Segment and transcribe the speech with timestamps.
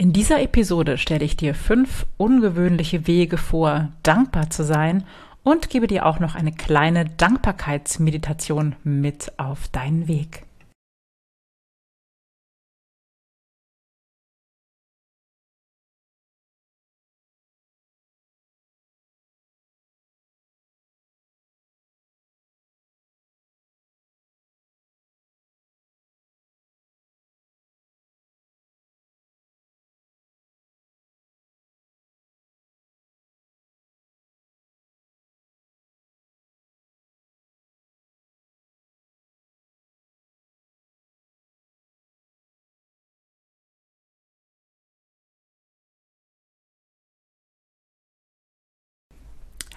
[0.00, 5.04] In dieser Episode stelle ich dir fünf ungewöhnliche Wege vor, dankbar zu sein
[5.42, 10.46] und gebe dir auch noch eine kleine Dankbarkeitsmeditation mit auf deinen Weg.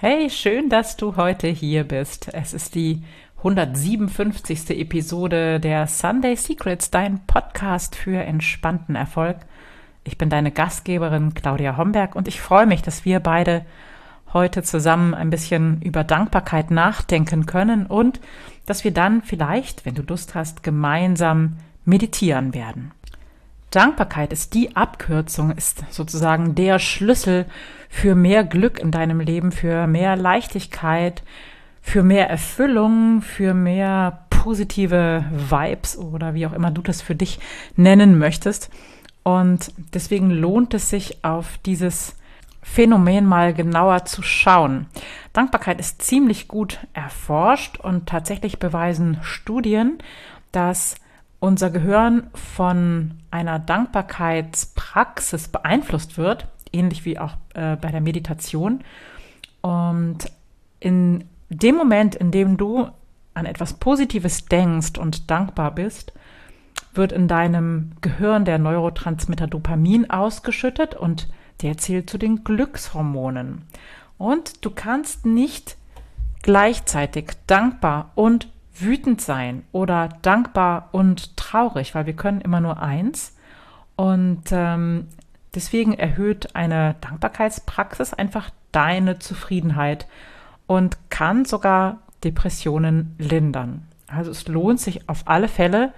[0.05, 2.27] Hey, schön, dass du heute hier bist.
[2.33, 3.01] Es ist die
[3.37, 4.71] 157.
[4.71, 9.37] Episode der Sunday Secrets, dein Podcast für entspannten Erfolg.
[10.03, 13.65] Ich bin deine Gastgeberin Claudia Homberg und ich freue mich, dass wir beide
[14.33, 18.19] heute zusammen ein bisschen über Dankbarkeit nachdenken können und
[18.65, 22.91] dass wir dann vielleicht, wenn du Lust hast, gemeinsam meditieren werden.
[23.75, 27.45] Dankbarkeit ist die Abkürzung, ist sozusagen der Schlüssel
[27.89, 31.23] für mehr Glück in deinem Leben, für mehr Leichtigkeit,
[31.81, 37.39] für mehr Erfüllung, für mehr positive Vibes oder wie auch immer du das für dich
[37.75, 38.69] nennen möchtest.
[39.23, 42.15] Und deswegen lohnt es sich auf dieses
[42.61, 44.85] Phänomen mal genauer zu schauen.
[45.33, 49.97] Dankbarkeit ist ziemlich gut erforscht und tatsächlich beweisen Studien,
[50.51, 50.95] dass
[51.43, 58.79] unser Gehirn von einer Dankbarkeitspraxis beeinflusst wird, ähnlich wie auch äh, bei der Meditation.
[59.59, 60.19] Und
[60.79, 62.87] in dem Moment, in dem du
[63.33, 66.13] an etwas Positives denkst und dankbar bist,
[66.93, 71.27] wird in deinem Gehirn der Neurotransmitter Dopamin ausgeschüttet und
[71.61, 73.63] der zählt zu den Glückshormonen.
[74.17, 75.75] Und du kannst nicht
[76.41, 83.35] gleichzeitig dankbar und wütend sein oder dankbar und traurig, weil wir können immer nur eins.
[83.95, 85.07] Und ähm,
[85.53, 90.07] deswegen erhöht eine Dankbarkeitspraxis einfach deine Zufriedenheit
[90.65, 93.87] und kann sogar Depressionen lindern.
[94.07, 95.93] Also es lohnt sich auf alle Fälle,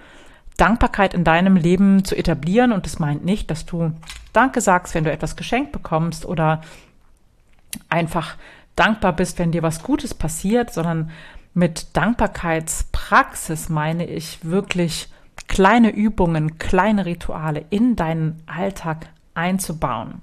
[0.58, 2.72] Dankbarkeit in deinem Leben zu etablieren.
[2.72, 3.92] Und das meint nicht, dass du
[4.34, 6.62] Danke sagst, wenn du etwas geschenkt bekommst oder
[7.90, 8.36] einfach
[8.76, 11.12] dankbar bist, wenn dir was Gutes passiert, sondern
[11.56, 15.10] mit Dankbarkeitspraxis meine ich wirklich
[15.48, 20.22] kleine Übungen, kleine Rituale in deinen Alltag einzubauen.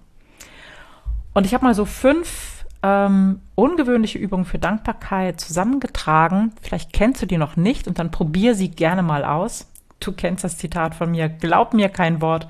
[1.32, 6.52] Und ich habe mal so fünf ähm, ungewöhnliche Übungen für Dankbarkeit zusammengetragen.
[6.60, 9.70] Vielleicht kennst du die noch nicht und dann probier sie gerne mal aus.
[10.00, 12.46] Du kennst das Zitat von mir, glaub mir kein Wort,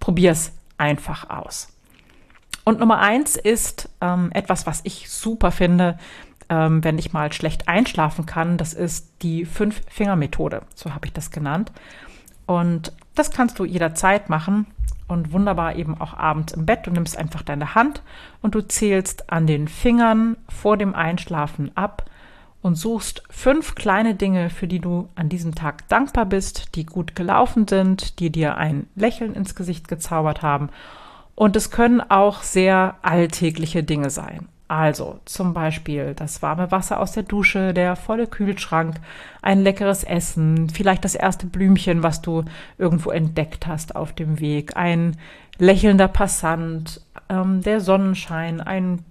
[0.00, 1.68] probier es einfach aus.
[2.64, 5.98] Und Nummer eins ist ähm, etwas, was ich super finde,
[6.54, 8.56] ähm, wenn ich mal schlecht einschlafen kann.
[8.56, 10.62] Das ist die Fünf-Finger-Methode.
[10.74, 11.72] So habe ich das genannt.
[12.46, 14.66] Und das kannst du jederzeit machen
[15.08, 16.86] und wunderbar eben auch abends im Bett.
[16.86, 18.02] Du nimmst einfach deine Hand
[18.42, 22.08] und du zählst an den Fingern vor dem Einschlafen ab
[22.62, 27.14] und suchst fünf kleine Dinge, für die du an diesem Tag dankbar bist, die gut
[27.14, 30.70] gelaufen sind, die dir ein Lächeln ins Gesicht gezaubert haben.
[31.34, 34.48] Und es können auch sehr alltägliche Dinge sein.
[34.66, 38.96] Also zum Beispiel das warme Wasser aus der Dusche, der volle Kühlschrank,
[39.42, 42.44] ein leckeres Essen, vielleicht das erste Blümchen, was du
[42.78, 45.18] irgendwo entdeckt hast auf dem Weg, ein
[45.58, 49.04] lächelnder Passant, ähm, der Sonnenschein, ein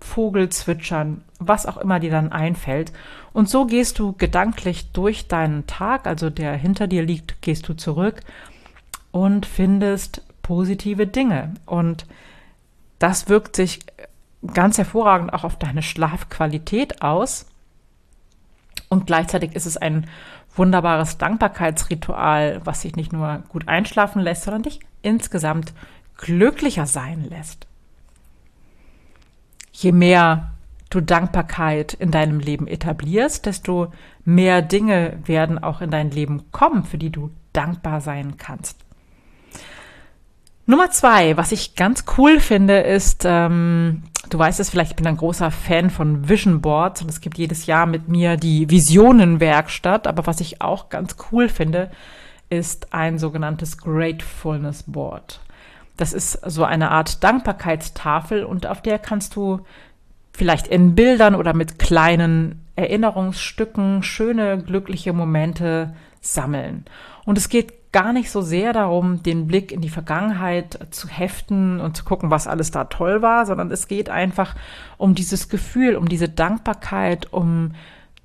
[0.00, 2.92] Vogel zwitschern, was auch immer dir dann einfällt.
[3.32, 7.74] Und so gehst du gedanklich durch deinen Tag, also der hinter dir liegt, gehst du
[7.74, 8.20] zurück
[9.10, 11.54] und findest positive Dinge.
[11.66, 12.06] Und
[12.98, 13.80] das wirkt sich
[14.52, 17.46] ganz hervorragend auch auf deine Schlafqualität aus.
[18.88, 20.06] Und gleichzeitig ist es ein
[20.54, 25.72] wunderbares Dankbarkeitsritual, was sich nicht nur gut einschlafen lässt, sondern dich insgesamt
[26.16, 27.66] glücklicher sein lässt.
[29.72, 30.52] Je mehr
[30.90, 33.92] du Dankbarkeit in deinem Leben etablierst, desto
[34.24, 38.78] mehr Dinge werden auch in dein Leben kommen, für die du dankbar sein kannst.
[40.66, 45.06] Nummer zwei, was ich ganz cool finde, ist, ähm, du weißt es vielleicht, ich bin
[45.06, 50.06] ein großer Fan von Vision Boards und es gibt jedes Jahr mit mir die Visionenwerkstatt.
[50.06, 51.90] Aber was ich auch ganz cool finde,
[52.50, 55.40] ist ein sogenanntes Gratefulness Board.
[55.96, 59.60] Das ist so eine Art Dankbarkeitstafel und auf der kannst du
[60.32, 65.94] vielleicht in Bildern oder mit kleinen Erinnerungsstücken schöne, glückliche Momente
[66.24, 66.84] sammeln.
[67.24, 71.80] Und es geht gar nicht so sehr darum, den Blick in die Vergangenheit zu heften
[71.80, 74.56] und zu gucken, was alles da toll war, sondern es geht einfach
[74.98, 77.72] um dieses Gefühl, um diese Dankbarkeit, um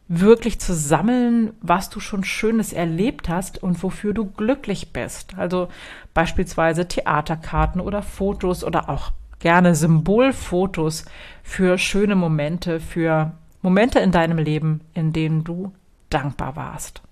[0.07, 5.37] wirklich zu sammeln, was du schon Schönes erlebt hast und wofür du glücklich bist.
[5.37, 5.69] Also
[6.15, 11.05] beispielsweise Theaterkarten oder Fotos oder auch gerne Symbolfotos
[11.43, 15.73] für schöne Momente, für Momente in deinem Leben, in denen du
[16.09, 17.03] dankbar warst.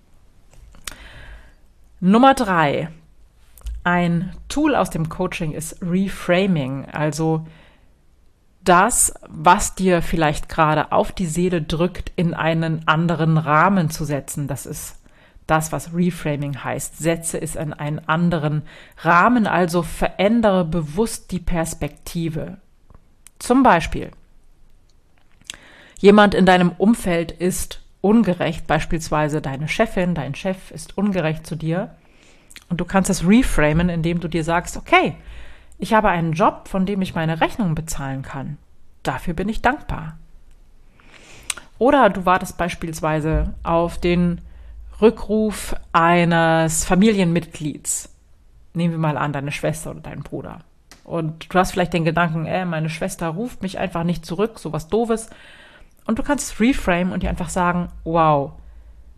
[1.99, 2.89] Nummer drei.
[3.83, 7.47] Ein Tool aus dem Coaching ist Reframing, also
[8.63, 14.47] das, was dir vielleicht gerade auf die Seele drückt, in einen anderen Rahmen zu setzen.
[14.47, 14.97] Das ist
[15.47, 16.97] das, was Reframing heißt.
[16.97, 18.63] Setze es in einen anderen
[18.97, 22.57] Rahmen, also verändere bewusst die Perspektive.
[23.39, 24.11] Zum Beispiel,
[25.99, 31.95] jemand in deinem Umfeld ist ungerecht, beispielsweise deine Chefin, dein Chef ist ungerecht zu dir
[32.69, 35.15] und du kannst es reframen, indem du dir sagst, okay,
[35.77, 38.57] ich habe einen Job, von dem ich meine Rechnungen bezahlen kann.
[39.03, 40.17] Dafür bin ich dankbar.
[41.77, 44.41] Oder du wartest beispielsweise auf den
[44.99, 48.09] Rückruf eines Familienmitglieds.
[48.73, 50.59] Nehmen wir mal an, deine Schwester oder deinen Bruder.
[51.03, 54.87] Und du hast vielleicht den Gedanken, äh, meine Schwester ruft mich einfach nicht zurück, sowas
[54.87, 55.29] doofes.
[56.07, 58.53] Und du kannst es reframe und dir einfach sagen, wow,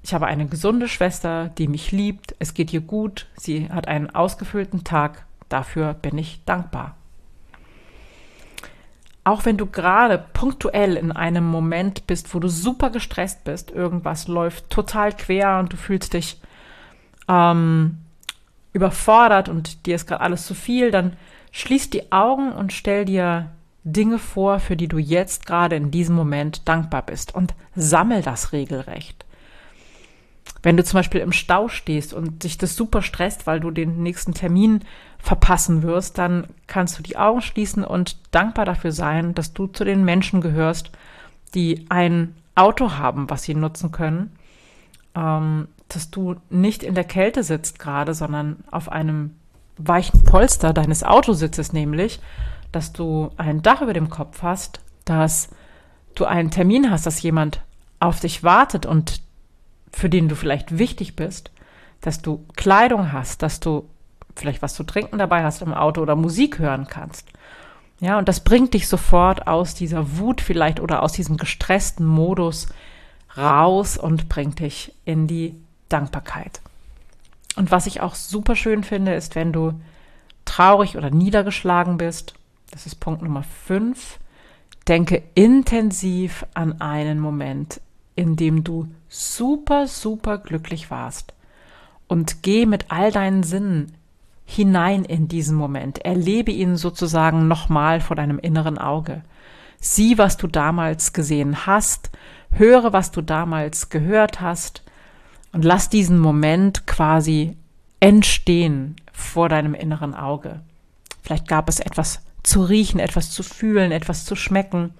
[0.01, 4.09] ich habe eine gesunde Schwester, die mich liebt, es geht ihr gut, sie hat einen
[4.09, 6.95] ausgefüllten Tag, dafür bin ich dankbar.
[9.23, 14.27] Auch wenn du gerade punktuell in einem Moment bist, wo du super gestresst bist, irgendwas
[14.27, 16.41] läuft total quer und du fühlst dich
[17.27, 17.99] ähm,
[18.73, 21.17] überfordert und dir ist gerade alles zu viel, dann
[21.51, 23.51] schließ die Augen und stell dir
[23.91, 27.33] Dinge vor, für die du jetzt gerade in diesem Moment dankbar bist.
[27.33, 29.25] Und sammel das regelrecht.
[30.61, 34.03] Wenn du zum Beispiel im Stau stehst und dich das super stresst, weil du den
[34.03, 34.81] nächsten Termin
[35.17, 39.85] verpassen wirst, dann kannst du die Augen schließen und dankbar dafür sein, dass du zu
[39.85, 40.91] den Menschen gehörst,
[41.55, 44.33] die ein Auto haben, was sie nutzen können,
[45.15, 49.35] ähm, dass du nicht in der Kälte sitzt gerade, sondern auf einem
[49.77, 52.19] weichen Polster deines Autositzes nämlich
[52.71, 55.49] dass du ein Dach über dem Kopf hast, dass
[56.15, 57.61] du einen Termin hast, dass jemand
[57.99, 59.21] auf dich wartet und
[59.91, 61.51] für den du vielleicht wichtig bist,
[62.01, 63.89] dass du Kleidung hast, dass du
[64.35, 67.27] vielleicht was zu trinken dabei hast im Auto oder Musik hören kannst.
[67.99, 72.69] Ja, und das bringt dich sofort aus dieser Wut vielleicht oder aus diesem gestressten Modus
[73.35, 75.55] raus und bringt dich in die
[75.89, 76.61] Dankbarkeit.
[77.57, 79.73] Und was ich auch super schön finde, ist, wenn du
[80.45, 82.35] traurig oder niedergeschlagen bist
[82.71, 84.19] das ist Punkt Nummer fünf.
[84.87, 87.81] Denke intensiv an einen Moment,
[88.15, 91.33] in dem du super, super glücklich warst.
[92.07, 93.93] Und geh mit all deinen Sinnen
[94.45, 95.99] hinein in diesen Moment.
[95.99, 99.21] Erlebe ihn sozusagen nochmal vor deinem inneren Auge.
[99.79, 102.09] Sieh, was du damals gesehen hast,
[102.51, 104.83] höre, was du damals gehört hast
[105.51, 107.55] und lass diesen Moment quasi
[107.99, 110.61] entstehen vor deinem inneren Auge.
[111.21, 114.93] Vielleicht gab es etwas zu riechen, etwas zu fühlen, etwas zu schmecken.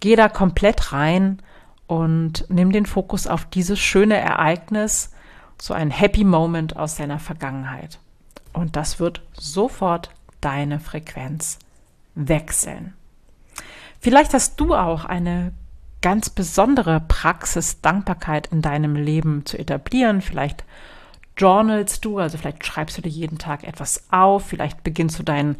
[0.00, 1.40] Geh da komplett rein
[1.86, 5.12] und nimm den Fokus auf dieses schöne Ereignis,
[5.60, 7.98] so ein Happy Moment aus deiner Vergangenheit.
[8.52, 10.10] Und das wird sofort
[10.40, 11.58] deine Frequenz
[12.14, 12.94] wechseln.
[14.00, 15.52] Vielleicht hast du auch eine
[16.02, 20.20] ganz besondere Praxis, Dankbarkeit in deinem Leben zu etablieren.
[20.20, 20.64] Vielleicht
[21.36, 25.56] journalst du, also vielleicht schreibst du dir jeden Tag etwas auf, vielleicht beginnst du deinen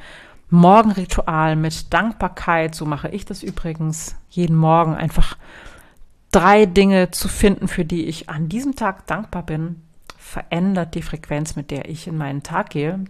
[0.50, 2.74] Morgenritual mit Dankbarkeit.
[2.74, 4.94] So mache ich das übrigens jeden Morgen.
[4.94, 5.36] Einfach
[6.30, 9.82] drei Dinge zu finden, für die ich an diesem Tag dankbar bin,
[10.16, 13.04] verändert die Frequenz, mit der ich in meinen Tag gehe.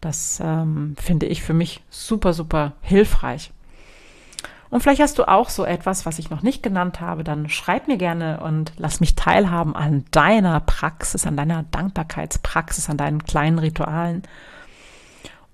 [0.00, 3.52] Das ähm, finde ich für mich super, super hilfreich.
[4.70, 7.86] Und vielleicht hast du auch so etwas, was ich noch nicht genannt habe, dann schreib
[7.86, 13.58] mir gerne und lass mich teilhaben an deiner Praxis, an deiner Dankbarkeitspraxis, an deinen kleinen
[13.58, 14.22] Ritualen.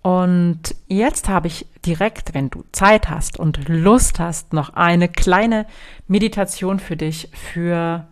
[0.03, 5.65] Und jetzt habe ich direkt, wenn du Zeit hast und Lust hast, noch eine kleine
[6.09, 8.07] Meditation für dich für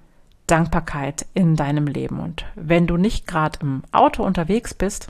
[0.47, 2.21] Dankbarkeit in deinem Leben.
[2.21, 5.09] Und wenn du nicht gerade im Auto unterwegs bist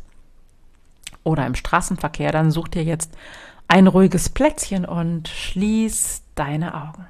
[1.22, 3.14] oder im Straßenverkehr, dann such dir jetzt
[3.68, 7.06] ein ruhiges Plätzchen und schließ deine Augen.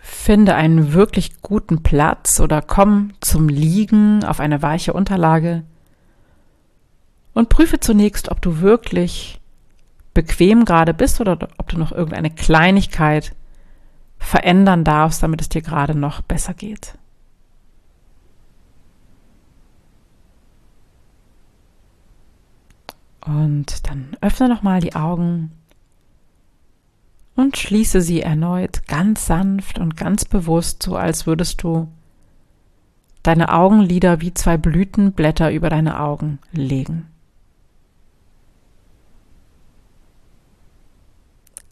[0.00, 5.64] Finde einen wirklich guten Platz oder komm zum Liegen auf eine weiche Unterlage
[7.34, 9.40] und prüfe zunächst, ob du wirklich
[10.14, 13.34] bequem gerade bist oder ob du noch irgendeine Kleinigkeit
[14.18, 16.98] verändern darfst, damit es dir gerade noch besser geht.
[23.24, 25.52] Und dann öffne nochmal die Augen
[27.36, 31.88] und schließe sie erneut ganz sanft und ganz bewusst, so als würdest du
[33.22, 37.11] deine Augenlider wie zwei Blütenblätter über deine Augen legen.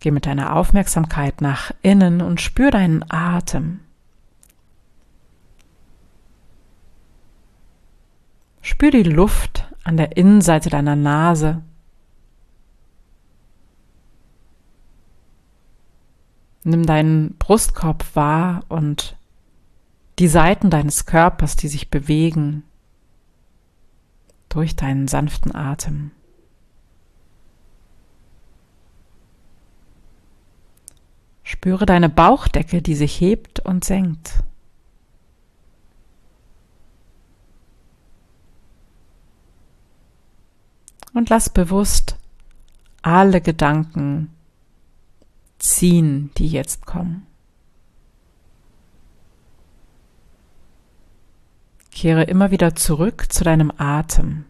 [0.00, 3.80] Geh mit deiner Aufmerksamkeit nach innen und spür deinen Atem.
[8.62, 11.62] Spür die Luft an der Innenseite deiner Nase.
[16.64, 19.16] Nimm deinen Brustkorb wahr und
[20.18, 22.64] die Seiten deines Körpers, die sich bewegen
[24.48, 26.10] durch deinen sanften Atem.
[31.60, 34.42] Spüre deine Bauchdecke, die sich hebt und senkt.
[41.12, 42.16] Und lass bewusst
[43.02, 44.34] alle Gedanken
[45.58, 47.26] ziehen, die jetzt kommen.
[51.90, 54.46] Kehre immer wieder zurück zu deinem Atem.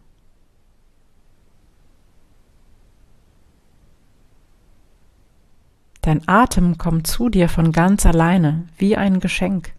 [6.03, 9.75] Dein Atem kommt zu dir von ganz alleine, wie ein Geschenk.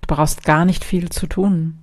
[0.00, 1.80] Du brauchst gar nicht viel zu tun.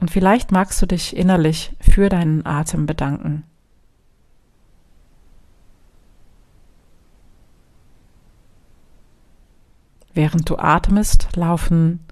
[0.00, 3.44] Und vielleicht magst du dich innerlich für deinen Atem bedanken.
[10.12, 12.05] Während du atmest, laufen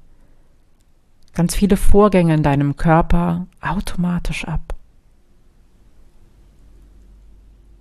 [1.35, 4.75] ganz viele Vorgänge in deinem Körper automatisch ab,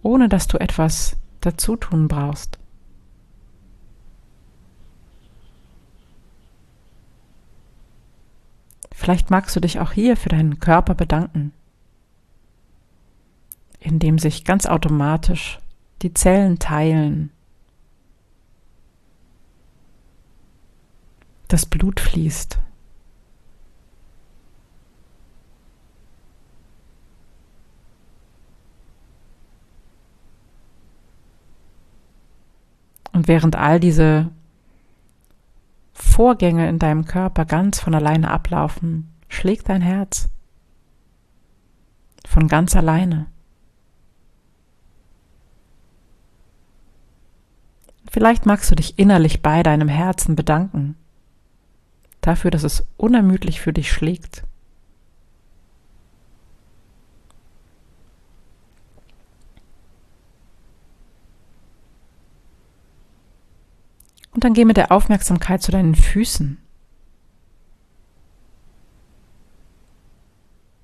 [0.02, 2.60] ohne dass du etwas dazu tun brauchst.
[8.92, 11.52] Vielleicht magst du dich auch hier für deinen Körper bedanken,
[13.80, 15.60] indem sich ganz automatisch
[16.02, 17.32] die Zellen teilen,
[21.50, 22.60] das Blut fließt.
[33.24, 34.32] Und während all diese
[35.94, 40.28] Vorgänge in deinem Körper ganz von alleine ablaufen, schlägt dein Herz
[42.28, 43.28] von ganz alleine.
[48.12, 50.98] Vielleicht magst du dich innerlich bei deinem Herzen bedanken,
[52.20, 54.44] dafür, dass es unermüdlich für dich schlägt.
[64.34, 66.58] Und dann geh mit der Aufmerksamkeit zu deinen Füßen.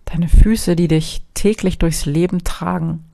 [0.06, 3.06] Deine Füße, die dich täglich durchs Leben tragen,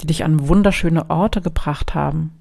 [0.00, 2.32] die dich an wunderschöne Orte gebracht haben,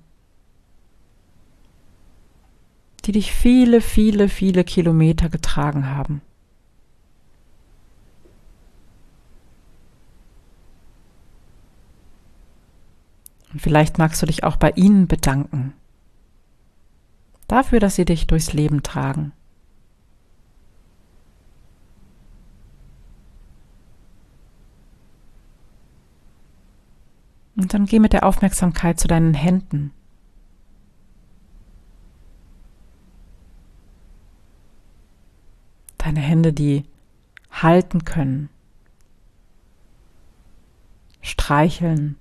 [3.06, 6.22] die dich viele, viele, viele Kilometer getragen haben.
[13.52, 15.74] Und vielleicht magst du dich auch bei ihnen bedanken.
[17.48, 19.32] Dafür, dass sie dich durchs Leben tragen.
[27.56, 29.92] Und dann geh mit der Aufmerksamkeit zu deinen Händen.
[35.98, 36.86] Deine Hände, die
[37.52, 38.50] halten können,
[41.22, 42.16] streicheln,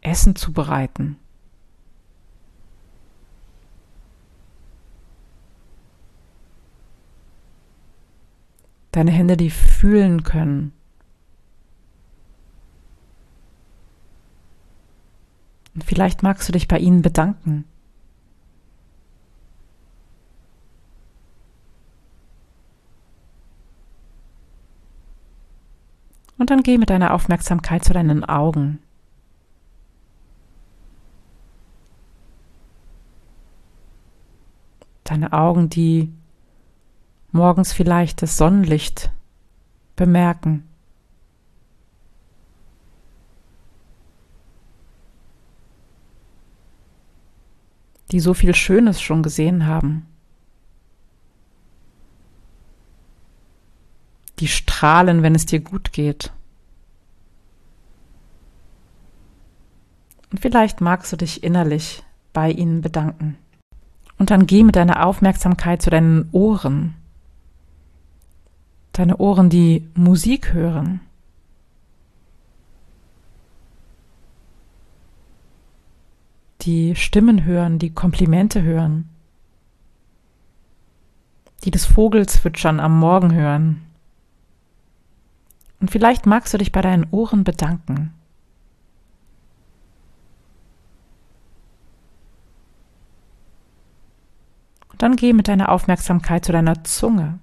[0.00, 1.16] Essen zubereiten.
[8.92, 10.72] Deine Hände, die fühlen können.
[15.74, 17.64] Und vielleicht magst du dich bei ihnen bedanken.
[26.36, 28.80] Und dann geh mit deiner Aufmerksamkeit zu deinen Augen.
[35.10, 36.12] Deine Augen, die
[37.32, 39.10] morgens vielleicht das Sonnenlicht
[39.96, 40.64] bemerken.
[48.12, 50.04] die so viel Schönes schon gesehen haben.
[54.40, 56.32] Die strahlen, wenn es dir gut geht.
[60.32, 62.02] Und vielleicht magst du dich innerlich
[62.32, 63.38] bei ihnen bedanken.
[64.20, 66.94] Und dann geh mit deiner Aufmerksamkeit zu deinen Ohren.
[68.92, 71.00] Deine Ohren, die Musik hören.
[76.60, 79.08] Die Stimmen hören, die Komplimente hören.
[81.64, 83.86] Die das Vogelzwitschern am Morgen hören.
[85.80, 88.12] Und vielleicht magst du dich bei deinen Ohren bedanken.
[95.00, 97.38] Dann geh mit deiner Aufmerksamkeit zu deiner Zunge.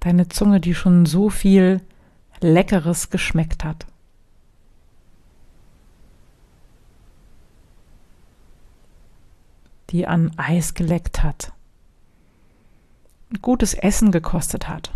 [0.00, 1.80] Deine Zunge, die schon so viel
[2.40, 3.86] Leckeres geschmeckt hat.
[9.90, 11.52] Die an Eis geleckt hat.
[13.40, 14.90] Gutes Essen gekostet hat.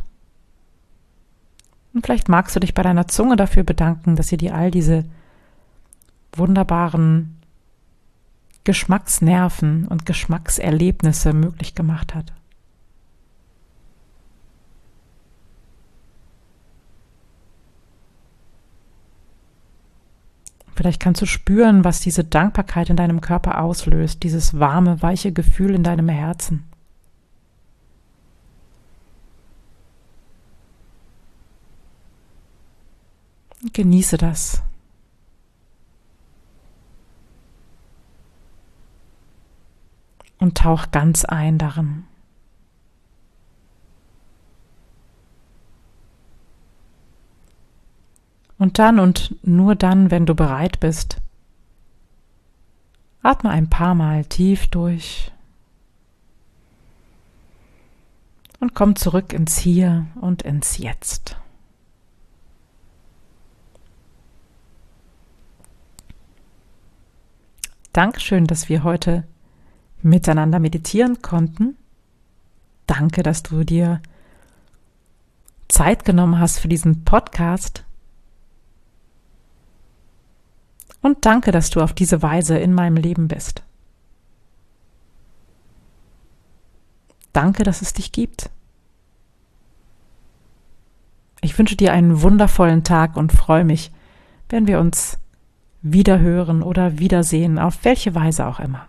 [1.95, 5.05] Und vielleicht magst du dich bei deiner Zunge dafür bedanken, dass sie dir all diese
[6.33, 7.38] wunderbaren
[8.69, 12.35] Geschmacksnerven und Geschmackserlebnisse möglich gemacht hat.
[20.75, 25.75] Vielleicht kannst du spüren, was diese Dankbarkeit in deinem Körper auslöst, dieses warme, weiche Gefühl
[25.75, 26.69] in deinem Herzen.
[33.73, 34.63] Genieße das.
[40.49, 42.05] Und tauch ganz ein darin.
[48.57, 51.19] Und dann und nur dann, wenn du bereit bist,
[53.23, 55.31] atme ein paar Mal tief durch
[58.59, 61.37] und komm zurück ins Hier und ins Jetzt.
[67.93, 69.25] Dankeschön, dass wir heute
[70.03, 71.77] miteinander meditieren konnten.
[72.87, 74.01] Danke, dass du dir
[75.69, 77.85] Zeit genommen hast für diesen Podcast.
[81.01, 83.63] Und danke, dass du auf diese Weise in meinem Leben bist.
[87.33, 88.51] Danke, dass es dich gibt.
[91.41, 93.93] Ich wünsche dir einen wundervollen Tag und freue mich,
[94.49, 95.19] wenn wir uns
[95.83, 98.89] wieder hören oder wiedersehen, auf welche Weise auch immer.